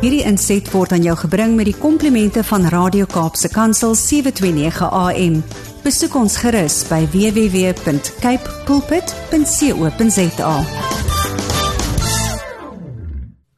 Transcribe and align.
Hierdie 0.00 0.22
inset 0.24 0.64
word 0.72 0.94
aan 0.96 1.02
jou 1.04 1.12
gebring 1.20 1.58
met 1.58 1.66
die 1.68 1.76
komplimente 1.76 2.40
van 2.48 2.62
Radio 2.72 3.04
Kaapse 3.04 3.50
Kansel 3.52 3.92
729 4.00 4.86
AM. 4.88 5.34
Besoek 5.84 6.16
ons 6.16 6.38
gerus 6.40 6.78
by 6.88 7.02
www.cape 7.12 8.54
pulpit.co.za. 8.64 10.54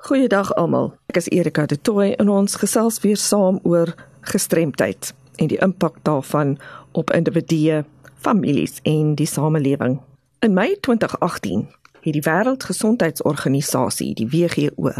Goeiedag 0.02 0.50
almal. 0.58 0.90
Ek 1.14 1.22
is 1.22 1.30
Erika 1.30 1.68
de 1.70 1.78
Tooy 1.78 2.18
en 2.18 2.34
ons 2.34 2.58
gesels 2.58 2.98
weer 3.06 3.22
saam 3.22 3.62
oor 3.62 3.94
gestremdheid 4.34 5.14
en 5.38 5.46
die 5.54 5.62
impak 5.62 6.02
daarvan 6.02 6.58
op 6.90 7.14
individue, 7.14 7.84
families 8.18 8.82
en 8.82 9.14
die 9.14 9.30
samelewing. 9.30 10.00
In 10.42 10.58
Mei 10.58 10.74
2018 10.74 11.68
het 12.02 12.14
die 12.18 12.26
Wêreldgesondheidsorganisasie, 12.26 14.10
die 14.18 14.26
WHO, 14.26 14.90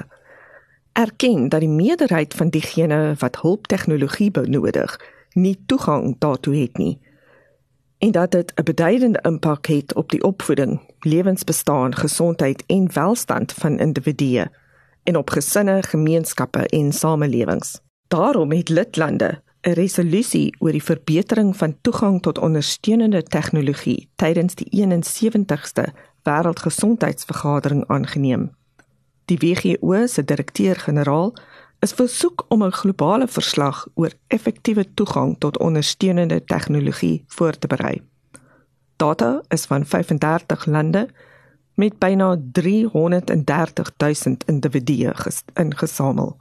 erken 0.93 1.49
dat 1.49 1.61
die 1.61 1.69
meerderheid 1.69 2.35
van 2.35 2.49
diegene 2.49 3.15
wat 3.19 3.41
hulptegnologie 3.41 4.31
benodig, 4.31 5.01
nie 5.33 5.63
toegang 5.67 6.17
daartoe 6.19 6.57
het 6.57 6.77
nie 6.77 7.01
en 8.03 8.11
dat 8.11 8.31
dit 8.31 8.53
'n 8.55 8.63
beduidende 8.63 9.19
impak 9.23 9.67
het 9.67 9.95
op 9.95 10.11
die 10.11 10.23
opvoeding, 10.23 10.81
lewensbestaan, 11.01 11.95
gesondheid 11.95 12.65
en 12.67 12.93
welstand 12.93 13.53
van 13.53 13.79
individue 13.79 14.51
en 15.03 15.17
op 15.17 15.31
gesinne, 15.31 15.83
gemeenskappe 15.83 16.67
en 16.67 16.93
samelewings. 16.93 17.81
Daarom 18.09 18.53
het 18.53 18.69
lidlande 18.69 19.43
'n 19.61 19.71
resolusie 19.71 20.57
oor 20.59 20.71
die 20.73 20.83
verbetering 20.83 21.57
van 21.57 21.77
toegang 21.81 22.23
tot 22.23 22.39
ondersteunende 22.39 23.23
tegnologie 23.23 24.09
tydens 24.17 24.55
die 24.55 24.67
71ste 24.71 25.85
Wêreldgesondheidsvergadering 26.23 27.87
aangeneem. 27.87 28.51
Die 29.25 29.39
WHO 29.39 30.07
se 30.07 30.25
direkteur-generaal 30.25 31.35
is 31.81 31.93
versoek 31.93 32.45
om 32.49 32.63
'n 32.63 32.73
globale 32.73 33.29
verslag 33.29 33.87
oor 33.95 34.13
effektiewe 34.27 34.95
toegang 34.95 35.37
tot 35.39 35.59
ondersteunende 35.59 36.45
tegnologie 36.45 37.25
voor 37.27 37.59
te 37.59 37.67
berei. 37.67 38.03
Data 38.97 39.43
is 39.49 39.65
van 39.65 39.87
35 39.87 40.67
lande 40.67 41.09
met 41.75 41.99
byna 41.99 42.37
330 42.53 43.93
000 43.97 44.37
individue 44.47 45.15
ingesamel. 45.55 46.37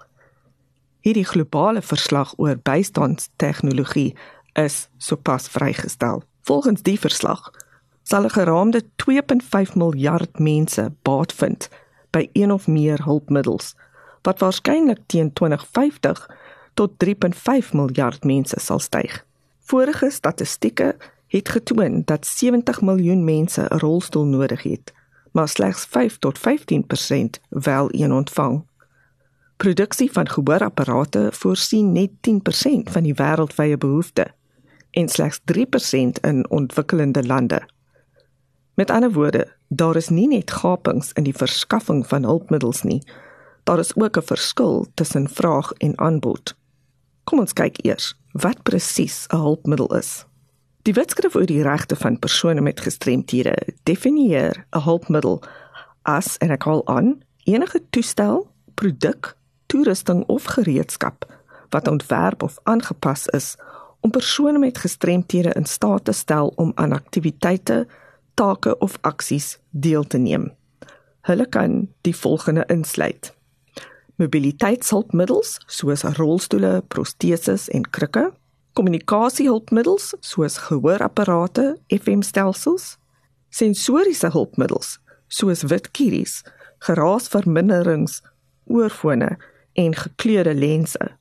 Hierdie 0.99 1.25
globale 1.25 1.81
verslag 1.81 2.33
oor 2.37 2.57
bystandstegnologie 2.63 4.15
is 4.53 4.89
sopas 4.97 5.47
vrygestel. 5.47 6.23
Volgens 6.41 6.81
die 6.81 6.99
verslag 6.99 7.51
sal 8.03 8.23
'n 8.23 8.29
geraamde 8.29 8.81
2.5 8.95 9.75
miljard 9.75 10.39
mense 10.39 10.93
baat 11.01 11.33
vind 11.33 11.69
by 12.11 12.29
een 12.33 12.51
of 12.51 12.67
meer 12.67 13.03
hulpmiddels 13.03 13.75
wat 14.21 14.39
waarskynlik 14.39 14.99
teen 15.05 15.33
2050 15.33 16.29
tot 16.73 16.91
3.5 17.05 17.71
miljard 17.71 18.23
mense 18.23 18.59
sal 18.59 18.79
styg. 18.79 19.25
Vorige 19.59 20.09
statistieke 20.09 20.95
het 21.27 21.49
getoon 21.49 22.01
dat 22.05 22.27
70 22.27 22.81
miljoen 22.81 23.23
mense 23.23 23.61
'n 23.61 23.77
rolstoel 23.77 24.25
nodig 24.25 24.63
het, 24.63 24.93
maar 25.31 25.47
slegs 25.47 25.85
5 25.85 26.17
tot 26.17 26.39
15% 26.39 27.39
wel 27.49 27.87
een 27.91 28.11
ontvang. 28.11 28.65
Produksie 29.57 30.11
van 30.11 30.29
gehoorapparate 30.29 31.29
voorsien 31.31 31.91
net 31.91 32.09
10% 32.21 32.89
van 32.91 33.03
die 33.03 33.13
wêreldwye 33.13 33.77
behoefte 33.77 34.27
en 34.91 35.09
slegs 35.09 35.39
3% 35.39 36.19
in 36.21 36.49
ontwikkelende 36.49 37.25
lande. 37.25 37.69
Met 38.73 38.89
ander 38.89 39.11
woorde, 39.11 39.55
daar 39.71 39.95
is 39.95 40.09
nie 40.09 40.27
net 40.27 40.51
gapings 40.51 41.13
in 41.15 41.23
die 41.23 41.35
verskaffing 41.35 42.03
van 42.07 42.27
hulpmiddels 42.27 42.83
nie. 42.83 42.99
Daar 43.63 43.79
is 43.79 43.95
ook 43.95 44.17
'n 44.17 44.21
verskil 44.21 44.87
tussen 44.93 45.29
vraag 45.29 45.71
en 45.77 45.97
aanbod. 45.97 46.55
Kom 47.23 47.39
ons 47.39 47.53
kyk 47.53 47.85
eers 47.85 48.15
wat 48.31 48.63
presies 48.63 49.25
'n 49.29 49.35
hulpmiddel 49.35 49.95
is. 49.95 50.25
Die 50.81 50.93
Wetskrif 50.93 51.35
oor 51.35 51.45
die 51.45 51.61
regte 51.63 51.95
van 51.95 52.19
persone 52.19 52.61
met 52.61 52.79
gestremthede 52.79 53.55
definieer 53.83 54.65
'n 54.71 54.79
hulpmiddel 54.79 55.43
as 56.01 56.37
en 56.37 56.51
ek 56.51 56.63
haal 56.63 56.87
aan 56.87 57.21
enige 57.43 57.81
toestel, 57.89 58.47
produk, 58.73 59.37
toerusting 59.65 60.23
of 60.27 60.43
gereedskap 60.43 61.25
wat 61.69 61.87
ontwerp 61.87 62.43
of 62.43 62.57
aangepas 62.63 63.27
is 63.27 63.55
om 63.99 64.11
persone 64.11 64.59
met 64.59 64.77
gestremthede 64.77 65.53
in 65.53 65.65
staat 65.65 66.05
te 66.05 66.11
stel 66.11 66.53
om 66.55 66.71
aan 66.75 66.91
aktiwiteite 66.91 67.87
take 68.41 68.73
of 68.79 68.97
aksies 69.01 69.59
deel 69.69 70.03
te 70.03 70.17
neem. 70.17 70.49
Hulle 71.29 71.45
kan 71.45 71.87
die 72.01 72.15
volgende 72.15 72.65
insluit: 72.73 73.29
mobiliteitshulpmiddels 74.17 75.59
soos 75.69 76.03
rolstoele, 76.17 76.81
proteses 76.87 77.67
en 77.69 77.85
krikke, 77.89 78.31
kommunikasiehulpmiddels 78.73 80.13
soos 80.25 80.57
gehoorapparate, 80.65 81.75
FM-stelsels, 81.93 82.95
sensoriese 83.53 84.31
hulpmiddels 84.33 84.97
soos 85.31 85.63
witkieries, 85.69 86.41
geraasverminderings, 86.87 88.21
oorfone 88.67 89.35
en 89.79 89.95
gekleurde 89.95 90.53
lense 90.57 91.11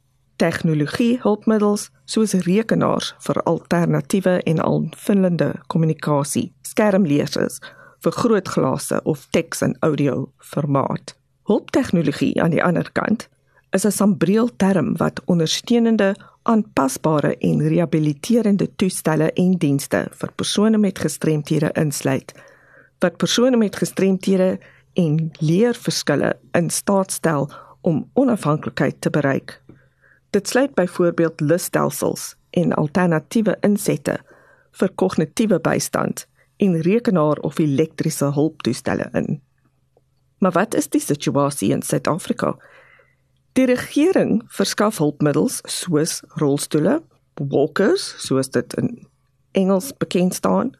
tegnologie 0.40 1.18
hulpmiddels 1.22 1.90
soos 2.08 2.32
rekenaars 2.46 3.12
vir 3.26 3.42
alternatiewe 3.50 4.38
en 4.48 4.62
aanvullende 4.64 5.50
kommunikasie, 5.72 6.48
skermlesers 6.64 7.60
vir 8.00 8.16
grootglase 8.16 9.02
of 9.04 9.26
teks 9.36 9.60
en 9.66 9.76
audio 9.84 10.30
formaat. 10.52 11.14
Hulptegnologie 11.50 12.32
aan 12.40 12.54
die 12.54 12.62
ander 12.64 12.88
kant 12.96 13.28
is 13.76 13.84
'n 13.84 13.92
sambreel 13.92 14.48
term 14.56 14.96
wat 14.96 15.20
ondersteunende, 15.26 16.14
aanpasbare 16.42 17.36
en 17.38 17.68
rehabiliterende 17.68 18.68
toestelle 18.76 19.32
en 19.32 19.58
dienste 19.58 20.08
vir 20.10 20.30
persone 20.36 20.78
met 20.78 20.98
gestremthede 20.98 21.70
insluit 21.72 22.32
wat 23.00 23.16
persone 23.16 23.56
met 23.56 23.76
gestremthede 23.76 24.58
en 24.92 25.30
leerverskille 25.38 26.38
in 26.52 26.70
staat 26.70 27.12
stel 27.12 27.50
om 27.80 28.10
onafhanklikheid 28.14 29.00
te 29.00 29.10
bereik 29.10 29.60
Dit 30.30 30.48
sluit 30.48 30.74
byvoorbeeld 30.74 31.40
lusstelsels 31.40 32.34
en 32.50 32.72
alternatiewe 32.72 33.56
insette 33.66 34.18
vir 34.78 34.92
kognitiewe 34.94 35.60
bystand 35.60 36.26
en 36.56 36.80
rekenaar 36.80 37.40
of 37.46 37.58
elektriese 37.58 38.32
hulptoestelle 38.34 39.08
in. 39.12 39.40
Maar 40.38 40.52
wat 40.52 40.74
is 40.74 40.88
die 40.88 41.00
situasie 41.00 41.72
in 41.72 41.82
Suid-Afrika? 41.82 42.54
Die 43.52 43.66
regering 43.66 44.42
verskaf 44.46 44.98
hulpmiddels 44.98 45.60
soos 45.64 46.20
rolstoele, 46.38 47.00
walkers, 47.34 48.14
soos 48.18 48.50
dit 48.50 48.74
in 48.74 49.08
Engels 49.52 49.90
bekend 49.98 50.34
staan, 50.34 50.70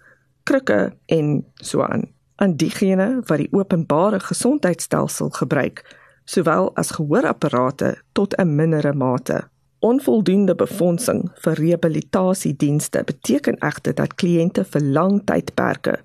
krikke 0.45 0.93
en 1.07 1.45
so 1.55 1.83
aan 1.83 2.07
aan 2.41 2.57
diegene 2.57 3.21
wat 3.29 3.43
die 3.43 3.53
openbare 3.53 4.21
gesondheidstelsel 4.21 5.29
gebruik 5.37 5.83
sowel 6.31 6.71
as 6.75 6.91
gehoorapparate 6.91 8.03
tot 8.13 8.35
'n 8.37 8.55
mindere 8.55 8.93
mate. 8.93 9.49
Onvoldoende 9.79 10.55
befondsing 10.55 11.31
vir 11.35 11.55
rehabilitasiedienste 11.55 13.03
beteken 13.05 13.59
egter 13.59 13.95
dat 13.95 14.15
kliënte 14.15 14.65
vir 14.65 14.81
lang 14.81 15.25
tydperke 15.25 16.01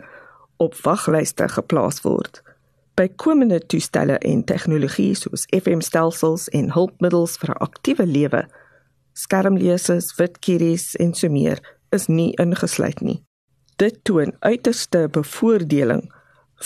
op 0.57 0.75
waglyste 0.75 1.47
geplaas 1.47 2.01
word. 2.01 2.41
Bykomende 2.93 3.65
toestelle 3.65 4.17
en 4.17 4.43
tegnologie 4.43 5.15
soos 5.15 5.45
FM-stelsels 5.51 6.47
en 6.49 6.71
hulpmiddels 6.71 7.37
vir 7.37 7.49
'n 7.49 7.61
aktiewe 7.67 8.05
lewe, 8.05 8.47
skermlesers, 9.13 10.15
witkieries 10.15 10.95
en 10.95 11.13
so 11.13 11.29
meer 11.29 11.59
is 11.89 12.07
nie 12.07 12.31
ingesluit 12.39 13.01
nie. 13.01 13.23
Dit 13.75 13.99
toon 14.03 14.33
uiterste 14.39 15.07
bevoordeling 15.11 16.14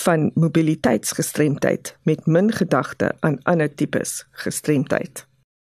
van 0.04 0.32
mobiliteitsgestremdheid 0.34 1.98
met 2.04 2.26
min 2.26 2.52
gedagte 2.52 3.16
aan 3.20 3.38
ander 3.44 3.76
tipes 3.76 4.28
gestremdheid. 4.32 5.28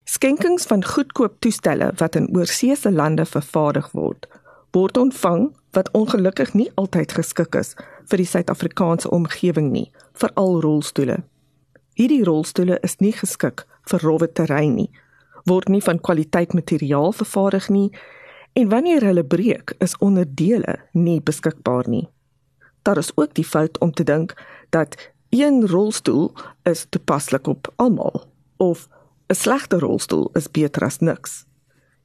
Skenkings 0.04 0.66
van 0.66 0.84
goedkoop 0.84 1.40
toestelle 1.40 1.92
wat 1.96 2.16
in 2.16 2.28
oorseese 2.36 2.92
lande 2.92 3.24
vervaardig 3.24 3.90
word, 3.90 4.28
word 4.70 4.96
ontvang 4.96 5.56
wat 5.70 5.90
ongelukkig 5.90 6.52
nie 6.54 6.70
altyd 6.74 7.12
geskik 7.12 7.54
is 7.54 7.74
vir 8.10 8.20
die 8.20 8.28
Suid-Afrikaanse 8.28 9.10
omgewing 9.10 9.70
nie, 9.72 9.90
veral 10.12 10.60
rolstoele. 10.60 11.22
Hierdie 11.94 12.24
rolstoele 12.24 12.78
is 12.82 12.98
nie 13.00 13.12
geskik 13.12 13.66
vir 13.90 14.04
rowwe 14.04 14.28
terrein 14.32 14.74
nie, 14.74 14.90
word 15.48 15.68
nie 15.68 15.82
van 15.84 16.00
kwaliteit 16.00 16.52
materiaal 16.52 17.12
vervaardig 17.12 17.68
nie 17.68 17.88
en 18.52 18.68
wanneer 18.68 19.04
hulle 19.04 19.24
breek, 19.24 19.74
is 19.78 19.96
onderdele 19.98 20.78
nie 20.92 21.20
beskikbaar 21.20 21.88
nie 21.88 22.08
daar 22.84 23.00
is 23.00 23.12
ook 23.14 23.34
die 23.34 23.44
fout 23.44 23.78
om 23.78 23.92
te 23.92 24.04
dink 24.04 24.34
dat 24.70 25.10
een 25.28 25.66
rolstoel 25.66 26.32
is 26.62 26.86
toepaslik 26.88 27.46
op 27.46 27.72
almal 27.76 28.24
of 28.56 28.88
'n 29.26 29.34
slegte 29.34 29.78
rolstoel 29.78 30.30
is 30.32 30.50
beter 30.50 30.84
as 30.84 30.98
niks. 30.98 31.44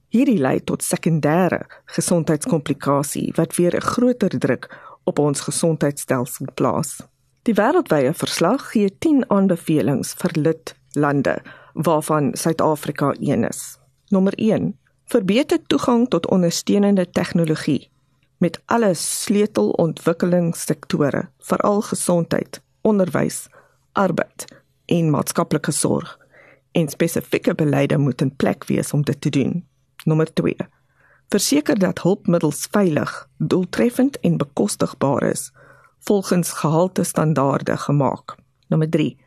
Hierdie 0.08 0.38
lei 0.38 0.64
tot 0.64 0.82
sekondêre 0.82 1.60
gesondheidskomplikasies 1.84 3.36
wat 3.36 3.56
weer 3.56 3.74
'n 3.76 3.80
groter 3.80 4.38
druk 4.38 4.78
op 5.04 5.18
ons 5.18 5.40
gesondheidstelsel 5.40 6.46
plaas. 6.54 6.96
Die 7.42 7.54
wêreldwye 7.54 8.14
verslag 8.14 8.70
gee 8.70 8.98
10 8.98 9.30
aanbevelings 9.30 10.12
vir 10.12 10.30
lid 10.34 10.74
lande 10.92 11.42
waarvan 11.72 12.30
Suid-Afrika 12.32 13.14
een 13.18 13.44
is. 13.44 13.78
Nommer 14.08 14.32
1: 14.36 14.78
Verbeter 15.04 15.58
toegang 15.66 16.08
tot 16.08 16.30
ondersteunende 16.30 17.10
tegnologie 17.10 17.90
met 18.40 18.56
alle 18.72 18.94
sleutelontwikkelingssektore, 18.96 21.28
veral 21.38 21.82
gesondheid, 21.84 22.62
onderwys, 22.80 23.48
arbeid 23.92 24.48
en 24.88 25.10
maatskaplike 25.12 25.72
sorg. 25.72 26.18
En 26.72 26.88
spesifieke 26.88 27.54
beleide 27.54 27.98
moet 27.98 28.20
in 28.20 28.36
plek 28.36 28.64
wees 28.64 28.92
om 28.96 29.02
dit 29.02 29.20
te 29.20 29.30
doen. 29.30 29.68
Nommer 30.04 30.32
2: 30.32 30.56
Verseker 31.28 31.78
dat 31.78 32.02
hulpmiddels 32.02 32.66
veilig, 32.70 33.28
doeltreffend 33.38 34.20
en 34.20 34.36
bekostigbaar 34.36 35.22
is 35.22 35.52
volgens 35.98 36.52
gehalte 36.52 37.04
standaarde 37.04 37.76
gemaak. 37.76 38.34
Nommer 38.68 38.88
3: 38.88 39.18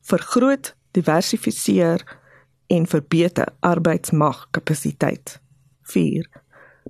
Vergroot, 0.00 0.76
diversifiseer 0.90 2.18
en 2.66 2.86
verbeter 2.86 3.48
arbeidsmagkapasiteit. 3.60 5.40
4. 5.82 6.28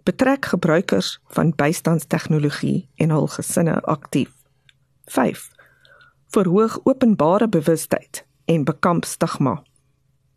Betrek 0.02 0.44
gebruikers 0.44 1.20
van 1.26 1.52
bystandstegnologie 1.56 2.88
en 2.94 3.10
hul 3.10 3.26
gesinne 3.26 3.80
aktief. 3.80 4.32
5. 5.04 5.50
Verhoog 6.28 6.80
openbare 6.82 7.48
bewustheid 7.48 8.26
en 8.44 8.64
bekamp 8.64 9.04
stigma. 9.04 9.62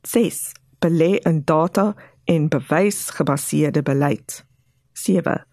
6. 0.02 0.52
Belê 0.80 1.16
in 1.16 1.42
data 1.46 1.96
en 2.24 2.50
bewysgebaseerde 2.50 3.82
beleid. 3.82 4.46
7. 4.94 5.46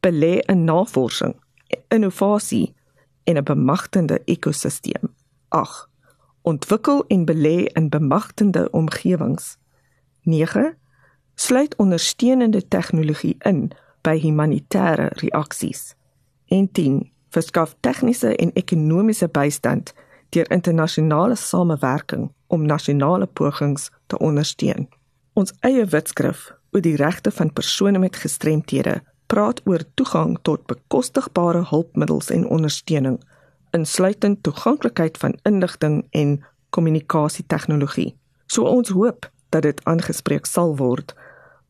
Belê 0.00 0.38
in 0.38 0.64
navorsing, 0.64 1.36
innovasie 1.88 2.74
en 3.24 3.36
'n 3.36 3.44
bemagtigende 3.44 4.22
ekosisteem. 4.24 5.14
8. 5.48 5.88
Ontwikkel 6.42 7.04
en 7.06 7.24
belê 7.24 7.64
in 7.72 7.88
bemagtigende 7.88 8.70
omgewings. 8.70 9.56
9. 10.22 10.76
Sluit 11.40 11.76
ondersteunende 11.76 12.68
tegnologie 12.68 13.36
in 13.38 13.70
by 14.04 14.18
humanitêre 14.20 15.06
reaksies. 15.22 15.94
En 16.52 16.72
10. 16.72 17.12
Verskaf 17.28 17.74
tegniese 17.80 18.36
en 18.36 18.50
ekonomiese 18.52 19.28
bystand 19.28 19.94
deur 20.28 20.50
internasionale 20.50 21.34
samewerking 21.34 22.26
om 22.46 22.66
nasionale 22.66 23.26
pogings 23.26 23.88
te 24.06 24.18
ondersteun. 24.18 24.88
Ons 25.32 25.54
eie 25.64 25.84
wetskrif 25.84 26.50
oor 26.72 26.84
die 26.84 26.96
regte 27.00 27.32
van 27.32 27.52
persone 27.52 27.98
met 28.04 28.20
gestremthede 28.20 28.98
praat 29.26 29.64
oor 29.64 29.86
toegang 29.94 30.36
tot 30.42 30.68
bekostigbare 30.68 31.64
hulpmiddels 31.72 32.28
en 32.36 32.48
ondersteuning 32.48 33.16
insluitend 33.70 34.42
toeganklikheid 34.42 35.16
van 35.16 35.38
inligting 35.48 36.02
en 36.10 36.36
kommunikasietegnologie. 36.70 38.12
So 38.46 38.68
ons 38.68 38.92
hoop 38.92 39.30
dat 39.48 39.62
dit 39.62 39.84
aangespreek 39.84 40.46
sal 40.46 40.76
word, 40.76 41.14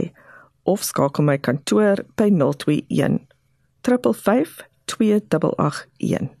of 0.63 0.83
skakel 0.83 1.23
my 1.23 1.37
kantoor 1.37 1.95
by 2.15 2.29
021 2.29 3.27
355 3.81 4.67
2881. 4.85 6.40